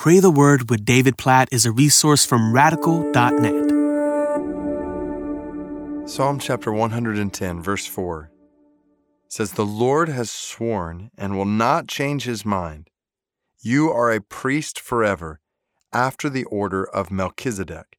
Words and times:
Pray 0.00 0.18
the 0.18 0.30
Word 0.30 0.70
with 0.70 0.86
David 0.86 1.18
Platt 1.18 1.50
is 1.52 1.66
a 1.66 1.72
resource 1.72 2.24
from 2.24 2.54
radical.net. 2.54 3.68
Psalm 6.08 6.38
chapter 6.38 6.72
110, 6.72 7.62
verse 7.62 7.84
4 7.84 8.30
says, 9.28 9.52
The 9.52 9.66
Lord 9.66 10.08
has 10.08 10.30
sworn 10.30 11.10
and 11.18 11.36
will 11.36 11.44
not 11.44 11.86
change 11.86 12.24
his 12.24 12.46
mind. 12.46 12.88
You 13.60 13.90
are 13.90 14.10
a 14.10 14.22
priest 14.22 14.80
forever, 14.80 15.38
after 15.92 16.30
the 16.30 16.44
order 16.44 16.82
of 16.82 17.10
Melchizedek. 17.10 17.98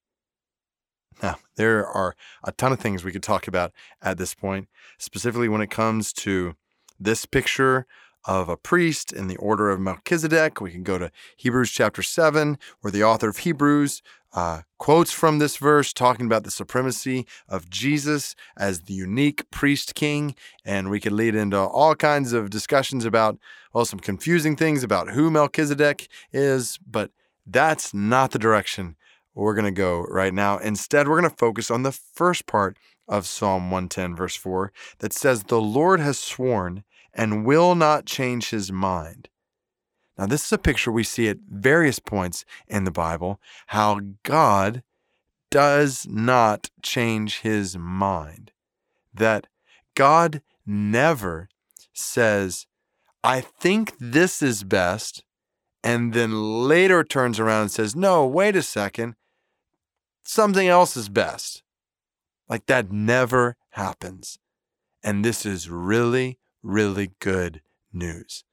Now, 1.22 1.36
there 1.56 1.86
are 1.86 2.16
a 2.44 2.52
ton 2.52 2.72
of 2.72 2.80
things 2.80 3.04
we 3.04 3.12
could 3.12 3.22
talk 3.22 3.48
about 3.48 3.74
at 4.02 4.18
this 4.18 4.34
point, 4.34 4.70
specifically 4.98 5.50
when 5.50 5.62
it 5.62 5.70
comes 5.70 6.14
to 6.14 6.56
this 7.00 7.28
picture 7.28 7.86
of 8.26 8.50
a 8.50 8.58
priest 8.58 9.12
in 9.12 9.28
the 9.28 9.38
order 9.38 9.70
of 9.70 9.80
Melchizedek. 9.80 10.62
We 10.62 10.72
can 10.72 10.84
go 10.84 10.98
to 10.98 11.12
Hebrews 11.38 11.72
chapter 11.72 12.04
7, 12.04 12.58
where 12.82 12.92
the 12.92 13.04
author 13.04 13.30
of 13.30 13.38
Hebrews 13.38 14.02
uh, 14.34 14.62
quotes 14.78 15.12
from 15.12 15.40
this 15.40 15.58
verse 15.58 15.92
talking 15.92 16.26
about 16.26 16.44
the 16.44 16.52
supremacy 16.52 17.26
of 17.50 17.70
Jesus 17.70 18.36
as 18.58 18.82
the 18.82 18.94
unique 18.94 19.50
priest 19.52 19.96
king. 19.96 20.36
And 20.64 20.90
we 20.90 21.00
could 21.00 21.12
lead 21.12 21.36
into 21.36 21.58
all 21.58 21.96
kinds 21.96 22.32
of 22.32 22.50
discussions 22.50 23.06
about, 23.06 23.38
well, 23.74 23.86
some 23.86 24.00
confusing 24.00 24.56
things 24.56 24.84
about 24.84 25.10
who 25.10 25.30
Melchizedek 25.30 26.08
is, 26.32 26.80
but 26.86 27.12
that's 27.46 27.94
not 27.94 28.32
the 28.32 28.40
direction 28.40 28.96
we're 29.34 29.54
going 29.54 29.66
to 29.66 29.72
go 29.72 30.04
right 30.04 30.34
now. 30.34 30.58
Instead, 30.58 31.08
we're 31.08 31.20
going 31.20 31.30
to 31.30 31.38
focus 31.38 31.72
on 31.72 31.84
the 31.84 31.92
first 31.92 32.46
part 32.46 32.78
of 33.08 33.26
Psalm 33.26 33.72
110, 33.72 34.16
verse 34.16 34.36
4, 34.36 34.72
that 35.00 35.14
says, 35.14 35.44
The 35.44 35.62
Lord 35.62 36.00
has 36.00 36.18
sworn 36.18 36.84
and 37.14 37.46
will 37.46 37.76
not 37.76 38.06
change 38.06 38.50
his 38.50 38.72
mind. 38.72 39.30
Now, 40.18 40.28
this 40.28 40.46
is 40.46 40.52
a 40.52 40.58
picture 40.58 40.92
we 40.92 41.04
see 41.04 41.30
at 41.30 41.38
various 41.50 42.00
points 42.00 42.46
in 42.68 42.84
the 42.84 42.92
Bible 42.92 43.40
how 43.68 44.00
God 44.24 44.84
does 45.50 46.08
not 46.08 46.70
change 46.82 47.40
his 47.40 47.78
mind. 47.78 48.52
That 49.14 49.48
God 49.96 50.42
never 50.66 51.50
says, 51.94 52.68
I 53.24 53.42
think 53.42 53.94
this 54.00 54.42
is 54.42 54.64
best, 54.64 55.24
and 55.84 56.14
then 56.14 56.68
later 56.68 57.04
turns 57.04 57.40
around 57.40 57.64
and 57.64 57.72
says, 57.72 57.96
No, 57.96 58.26
wait 58.26 58.56
a 58.56 58.62
second, 58.62 59.16
something 60.24 60.68
else 60.68 60.96
is 60.96 61.10
best. 61.10 61.64
Like 62.48 62.66
that 62.66 62.92
never 62.92 63.56
happens. 63.72 64.40
And 65.04 65.26
this 65.26 65.46
is 65.46 65.70
really, 65.70 66.38
really 66.64 67.12
good 67.20 67.62
news 67.94 68.44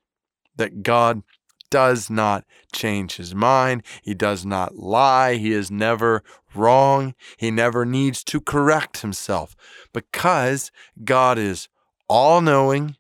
that 0.56 0.83
God 0.83 1.23
does 1.70 2.09
not 2.09 2.45
change 2.73 3.17
his 3.17 3.34
mind. 3.34 3.83
He 4.03 4.15
does 4.15 4.45
not 4.45 4.77
lie. 4.77 5.34
He 5.34 5.53
is 5.53 5.70
never 5.70 6.23
wrong. 6.55 7.15
He 7.37 7.50
never 7.50 7.84
needs 7.84 8.25
to 8.25 8.41
correct 8.41 9.03
himself 9.03 9.55
because 9.92 10.70
God 11.05 11.39
is 11.39 11.69
all 12.09 12.41
knowing, 12.41 12.97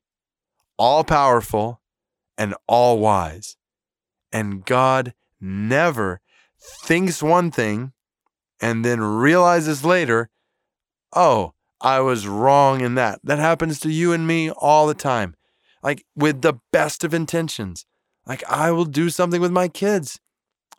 all 0.78 1.02
powerful, 1.02 1.80
and 2.36 2.54
all 2.66 2.98
wise. 2.98 3.56
And 4.32 4.64
God 4.64 5.14
never 5.40 6.20
thinks 6.60 7.22
one 7.22 7.50
thing 7.50 7.92
and 8.60 8.84
then 8.84 9.00
realizes 9.00 9.84
later, 9.84 10.28
oh, 11.14 11.54
I 11.80 12.00
was 12.00 12.26
wrong 12.26 12.80
in 12.80 12.94
that. 12.96 13.20
That 13.22 13.38
happens 13.38 13.80
to 13.80 13.90
you 13.90 14.12
and 14.12 14.26
me 14.26 14.50
all 14.50 14.86
the 14.86 14.94
time. 14.94 15.34
Like 15.82 16.04
with 16.16 16.42
the 16.42 16.54
best 16.72 17.04
of 17.04 17.14
intentions. 17.14 17.86
Like 18.26 18.42
I 18.48 18.70
will 18.70 18.84
do 18.84 19.10
something 19.10 19.40
with 19.40 19.52
my 19.52 19.68
kids. 19.68 20.20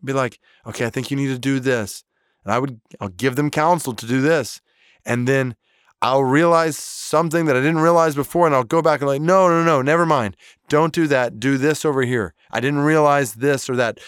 Be 0.03 0.13
like, 0.13 0.39
okay, 0.65 0.85
I 0.85 0.89
think 0.89 1.09
you 1.09 1.17
need 1.17 1.27
to 1.27 1.39
do 1.39 1.59
this. 1.59 2.03
And 2.43 2.53
I 2.53 2.59
would 2.59 2.79
I'll 2.99 3.09
give 3.09 3.35
them 3.35 3.49
counsel 3.49 3.93
to 3.93 4.05
do 4.05 4.21
this. 4.21 4.61
And 5.05 5.27
then 5.27 5.55
I'll 6.01 6.23
realize 6.23 6.77
something 6.77 7.45
that 7.45 7.57
I 7.57 7.59
didn't 7.59 7.79
realize 7.79 8.15
before, 8.15 8.45
and 8.45 8.55
I'll 8.55 8.63
go 8.63 8.81
back 8.81 9.01
and 9.01 9.09
like, 9.09 9.21
no, 9.21 9.49
no, 9.49 9.63
no, 9.63 9.81
never 9.81 10.05
mind. 10.05 10.37
Don't 10.69 10.93
do 10.93 11.07
that. 11.07 11.39
Do 11.39 11.57
this 11.57 11.83
over 11.83 12.03
here. 12.03 12.33
I 12.51 12.61
didn't 12.61 12.79
realize 12.79 13.35
this 13.35 13.69
or 13.69 13.75
that. 13.75 13.99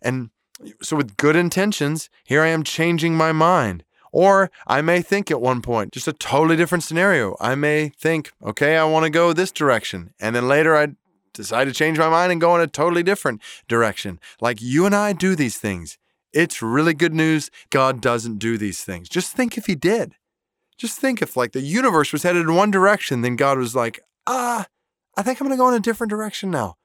And 0.00 0.30
so 0.82 0.96
with 0.96 1.16
good 1.16 1.36
intentions, 1.36 2.08
here 2.24 2.40
I 2.40 2.48
am 2.48 2.62
changing 2.62 3.14
my 3.14 3.32
mind. 3.32 3.84
Or 4.14 4.48
I 4.68 4.80
may 4.80 5.02
think 5.02 5.32
at 5.32 5.40
one 5.40 5.60
point, 5.60 5.92
just 5.92 6.06
a 6.06 6.12
totally 6.12 6.54
different 6.54 6.84
scenario. 6.84 7.36
I 7.40 7.56
may 7.56 7.88
think, 7.88 8.30
okay, 8.40 8.76
I 8.76 8.84
want 8.84 9.02
to 9.02 9.10
go 9.10 9.32
this 9.32 9.50
direction. 9.50 10.14
And 10.20 10.36
then 10.36 10.46
later 10.46 10.76
I 10.76 10.94
decide 11.32 11.64
to 11.64 11.72
change 11.72 11.98
my 11.98 12.08
mind 12.08 12.30
and 12.30 12.40
go 12.40 12.54
in 12.54 12.60
a 12.60 12.68
totally 12.68 13.02
different 13.02 13.42
direction. 13.66 14.20
Like 14.40 14.62
you 14.62 14.86
and 14.86 14.94
I 14.94 15.14
do 15.14 15.34
these 15.34 15.56
things. 15.56 15.98
It's 16.32 16.62
really 16.62 16.94
good 16.94 17.12
news. 17.12 17.50
God 17.70 18.00
doesn't 18.00 18.38
do 18.38 18.56
these 18.56 18.84
things. 18.84 19.08
Just 19.08 19.32
think 19.32 19.58
if 19.58 19.66
He 19.66 19.74
did. 19.74 20.14
Just 20.78 21.00
think 21.00 21.20
if, 21.20 21.36
like, 21.36 21.50
the 21.50 21.60
universe 21.60 22.12
was 22.12 22.22
headed 22.22 22.42
in 22.42 22.54
one 22.54 22.70
direction, 22.70 23.22
then 23.22 23.34
God 23.34 23.58
was 23.58 23.74
like, 23.74 24.00
ah, 24.28 24.66
I 25.16 25.22
think 25.22 25.40
I'm 25.40 25.48
going 25.48 25.58
to 25.58 25.60
go 25.60 25.68
in 25.68 25.74
a 25.74 25.80
different 25.80 26.10
direction 26.10 26.52
now. 26.52 26.76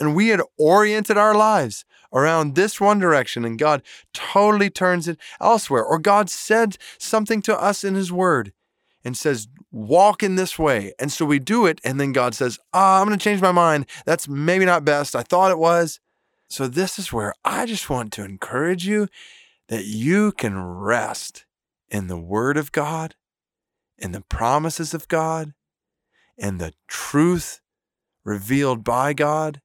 And 0.00 0.14
we 0.14 0.28
had 0.28 0.40
oriented 0.58 1.16
our 1.16 1.34
lives 1.34 1.84
around 2.12 2.54
this 2.54 2.80
one 2.80 2.98
direction, 2.98 3.44
and 3.44 3.58
God 3.58 3.82
totally 4.12 4.70
turns 4.70 5.08
it 5.08 5.18
elsewhere. 5.40 5.84
Or 5.84 5.98
God 5.98 6.28
said 6.28 6.76
something 6.98 7.42
to 7.42 7.60
us 7.60 7.84
in 7.84 7.94
His 7.94 8.12
Word 8.12 8.52
and 9.04 9.16
says, 9.16 9.48
walk 9.70 10.22
in 10.22 10.36
this 10.36 10.58
way. 10.58 10.92
And 10.98 11.10
so 11.10 11.24
we 11.24 11.38
do 11.38 11.66
it, 11.66 11.80
and 11.84 11.98
then 11.98 12.12
God 12.12 12.34
says, 12.34 12.58
ah, 12.72 13.00
I'm 13.00 13.06
going 13.06 13.18
to 13.18 13.22
change 13.22 13.40
my 13.40 13.52
mind. 13.52 13.86
That's 14.04 14.28
maybe 14.28 14.64
not 14.64 14.84
best. 14.84 15.16
I 15.16 15.22
thought 15.22 15.50
it 15.50 15.58
was. 15.58 16.00
So 16.48 16.68
this 16.68 16.98
is 16.98 17.12
where 17.12 17.34
I 17.44 17.64
just 17.64 17.88
want 17.88 18.12
to 18.12 18.24
encourage 18.24 18.86
you 18.86 19.08
that 19.68 19.86
you 19.86 20.32
can 20.32 20.62
rest 20.62 21.46
in 21.90 22.08
the 22.08 22.18
Word 22.18 22.56
of 22.56 22.72
God, 22.72 23.14
in 23.98 24.12
the 24.12 24.20
promises 24.20 24.92
of 24.92 25.08
God, 25.08 25.54
in 26.36 26.58
the 26.58 26.74
truth 26.86 27.60
revealed 28.24 28.84
by 28.84 29.14
God, 29.14 29.60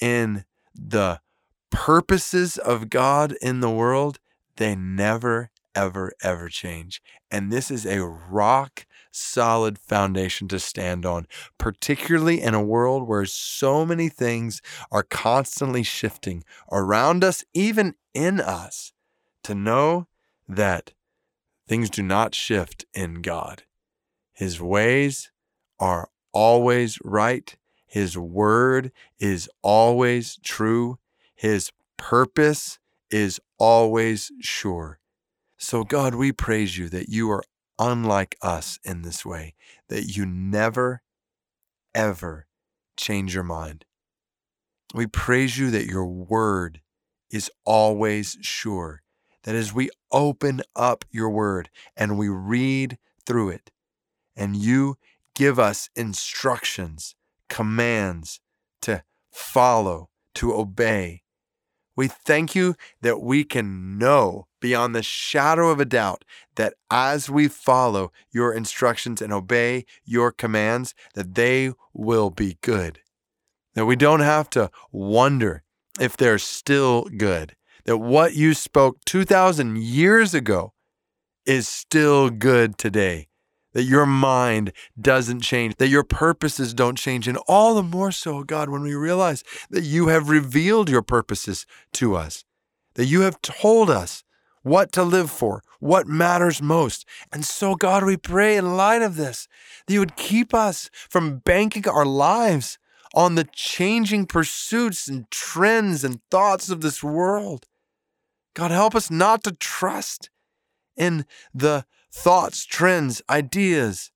in 0.00 0.44
the 0.74 1.20
purposes 1.70 2.58
of 2.58 2.90
God 2.90 3.32
in 3.40 3.60
the 3.60 3.70
world, 3.70 4.18
they 4.56 4.74
never, 4.74 5.50
ever, 5.74 6.12
ever 6.22 6.48
change. 6.48 7.02
And 7.30 7.52
this 7.52 7.70
is 7.70 7.84
a 7.86 8.04
rock 8.04 8.86
solid 9.10 9.78
foundation 9.78 10.48
to 10.48 10.58
stand 10.58 11.06
on, 11.06 11.26
particularly 11.58 12.40
in 12.40 12.54
a 12.54 12.62
world 12.62 13.08
where 13.08 13.24
so 13.24 13.84
many 13.84 14.08
things 14.08 14.60
are 14.90 15.02
constantly 15.02 15.82
shifting 15.82 16.44
around 16.70 17.24
us, 17.24 17.44
even 17.54 17.94
in 18.14 18.40
us, 18.40 18.92
to 19.42 19.54
know 19.54 20.06
that 20.48 20.92
things 21.66 21.90
do 21.90 22.02
not 22.02 22.34
shift 22.34 22.84
in 22.94 23.22
God. 23.22 23.64
His 24.32 24.60
ways 24.60 25.30
are 25.80 26.10
always 26.32 26.98
right. 27.02 27.56
His 27.86 28.18
word 28.18 28.92
is 29.18 29.48
always 29.62 30.38
true. 30.44 30.98
His 31.34 31.70
purpose 31.96 32.78
is 33.10 33.40
always 33.58 34.32
sure. 34.40 34.98
So, 35.56 35.84
God, 35.84 36.14
we 36.14 36.32
praise 36.32 36.76
you 36.76 36.88
that 36.90 37.08
you 37.08 37.30
are 37.30 37.42
unlike 37.78 38.36
us 38.42 38.78
in 38.84 39.02
this 39.02 39.24
way, 39.24 39.54
that 39.88 40.16
you 40.16 40.26
never, 40.26 41.02
ever 41.94 42.46
change 42.96 43.34
your 43.34 43.44
mind. 43.44 43.84
We 44.94 45.06
praise 45.06 45.58
you 45.58 45.70
that 45.70 45.86
your 45.86 46.06
word 46.06 46.80
is 47.30 47.50
always 47.64 48.36
sure, 48.40 49.02
that 49.44 49.54
as 49.54 49.72
we 49.72 49.90
open 50.12 50.62
up 50.74 51.04
your 51.10 51.30
word 51.30 51.70
and 51.96 52.18
we 52.18 52.28
read 52.28 52.98
through 53.24 53.50
it, 53.50 53.70
and 54.36 54.56
you 54.56 54.96
give 55.34 55.58
us 55.58 55.88
instructions, 55.96 57.14
commands 57.48 58.40
to 58.82 59.02
follow, 59.30 60.10
to 60.34 60.54
obey, 60.54 61.22
we 61.96 62.08
thank 62.08 62.54
you 62.54 62.74
that 63.00 63.22
we 63.22 63.42
can 63.42 63.96
know 63.96 64.46
beyond 64.60 64.94
the 64.94 65.02
shadow 65.02 65.70
of 65.70 65.80
a 65.80 65.86
doubt 65.86 66.24
that 66.56 66.74
as 66.90 67.30
we 67.30 67.48
follow 67.48 68.12
your 68.30 68.52
instructions 68.52 69.22
and 69.22 69.32
obey 69.32 69.86
your 70.04 70.30
commands, 70.30 70.94
that 71.14 71.34
they 71.34 71.72
will 71.94 72.28
be 72.30 72.58
good. 72.60 73.00
That 73.74 73.86
we 73.86 73.96
don't 73.96 74.20
have 74.20 74.50
to 74.50 74.70
wonder 74.92 75.62
if 75.98 76.16
they're 76.16 76.38
still 76.38 77.04
good. 77.16 77.56
That 77.86 77.98
what 77.98 78.34
you 78.34 78.52
spoke 78.52 78.98
2,000 79.06 79.78
years 79.78 80.34
ago 80.34 80.74
is 81.46 81.66
still 81.66 82.28
good 82.28 82.76
today 82.76 83.28
that 83.76 83.82
your 83.82 84.06
mind 84.06 84.72
doesn't 84.98 85.42
change, 85.42 85.76
that 85.76 85.88
your 85.88 86.02
purposes 86.02 86.72
don't 86.72 86.96
change. 86.96 87.28
And 87.28 87.36
all 87.46 87.74
the 87.74 87.82
more 87.82 88.10
so, 88.10 88.42
God, 88.42 88.70
when 88.70 88.80
we 88.80 88.94
realize 88.94 89.44
that 89.68 89.82
you 89.82 90.08
have 90.08 90.30
revealed 90.30 90.88
your 90.88 91.02
purposes 91.02 91.66
to 91.92 92.16
us, 92.16 92.46
that 92.94 93.04
you 93.04 93.20
have 93.20 93.42
told 93.42 93.90
us 93.90 94.24
what 94.62 94.92
to 94.92 95.02
live 95.02 95.30
for, 95.30 95.62
what 95.78 96.06
matters 96.06 96.62
most. 96.62 97.04
And 97.30 97.44
so, 97.44 97.74
God, 97.74 98.02
we 98.02 98.16
pray 98.16 98.56
in 98.56 98.78
light 98.78 99.02
of 99.02 99.16
this 99.16 99.46
that 99.86 99.92
you 99.92 100.00
would 100.00 100.16
keep 100.16 100.54
us 100.54 100.88
from 101.10 101.40
banking 101.40 101.86
our 101.86 102.06
lives 102.06 102.78
on 103.12 103.34
the 103.34 103.46
changing 103.52 104.24
pursuits 104.24 105.06
and 105.06 105.30
trends 105.30 106.02
and 106.02 106.22
thoughts 106.30 106.70
of 106.70 106.80
this 106.80 107.02
world. 107.02 107.66
God, 108.54 108.70
help 108.70 108.94
us 108.94 109.10
not 109.10 109.44
to 109.44 109.52
trust 109.52 110.30
in 110.96 111.26
the 111.54 111.84
thoughts, 112.12 112.64
trends, 112.64 113.22
ideas, 113.28 114.10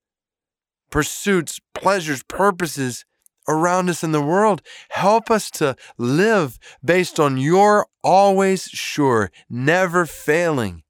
pursuits, 0.91 1.61
pleasures, 1.75 2.23
purposes 2.23 3.05
around 3.49 3.89
us 3.89 4.03
in 4.05 4.13
the 4.13 4.23
world. 4.23 4.63
Help 4.91 5.31
us 5.31 5.51
to 5.51 5.77
live 5.99 6.59
based 6.85 7.19
on 7.19 7.37
your 7.37 7.87
always 8.03 8.65
sure, 8.65 9.31
never 9.49 10.07
failing, 10.07 10.83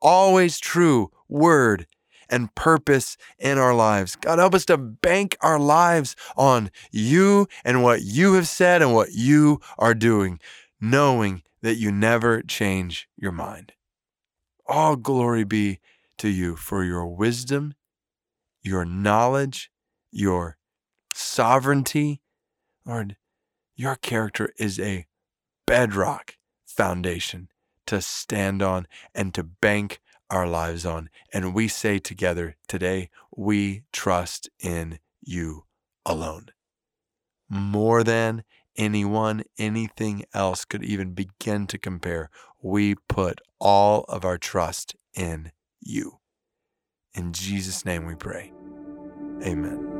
always 0.00 0.58
true 0.58 1.10
word 1.28 1.86
and 2.28 2.54
purpose 2.54 3.16
in 3.38 3.58
our 3.58 3.74
lives. 3.74 4.16
God, 4.16 4.38
help 4.38 4.54
us 4.54 4.64
to 4.66 4.78
bank 4.78 5.36
our 5.40 5.58
lives 5.58 6.16
on 6.36 6.70
you 6.90 7.46
and 7.64 7.82
what 7.82 8.02
you 8.02 8.34
have 8.34 8.48
said 8.48 8.82
and 8.82 8.94
what 8.94 9.12
you 9.12 9.60
are 9.78 9.94
doing, 9.94 10.40
knowing 10.80 11.42
that 11.62 11.76
you 11.76 11.90
never 11.90 12.42
change 12.42 13.08
your 13.16 13.32
mind. 13.32 13.72
All 14.66 14.96
glory 14.96 15.44
be 15.44 15.80
to 16.18 16.28
you 16.28 16.56
for 16.56 16.84
your 16.84 17.06
wisdom, 17.06 17.74
your 18.62 18.84
knowledge, 18.84 19.70
your 20.10 20.56
sovereignty. 21.12 22.22
Lord, 22.86 23.16
your 23.76 23.96
character 23.96 24.52
is 24.58 24.80
a 24.80 25.06
bedrock 25.66 26.36
foundation 26.66 27.48
to 27.86 28.00
stand 28.00 28.62
on 28.62 28.86
and 29.14 29.34
to 29.34 29.42
bank 29.42 30.00
our 30.30 30.46
lives 30.46 30.86
on. 30.86 31.10
And 31.32 31.54
we 31.54 31.68
say 31.68 31.98
together 31.98 32.56
today, 32.66 33.10
we 33.36 33.82
trust 33.92 34.48
in 34.60 34.98
you 35.20 35.64
alone. 36.06 36.46
More 37.48 38.02
than 38.02 38.44
anyone, 38.76 39.44
anything 39.58 40.24
else 40.32 40.64
could 40.64 40.84
even 40.84 41.12
begin 41.12 41.66
to 41.68 41.78
compare. 41.78 42.30
We 42.62 42.94
put 43.08 43.40
all 43.60 44.04
of 44.08 44.24
our 44.24 44.38
trust 44.38 44.94
in 45.14 45.52
you. 45.80 46.18
In 47.14 47.32
Jesus' 47.32 47.84
name 47.84 48.06
we 48.06 48.14
pray. 48.14 48.52
Amen. 49.42 49.93